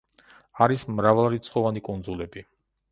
არის 0.65 0.85
მრავალრიცხოვანი 1.01 1.87
კუნძულები. 1.91 2.49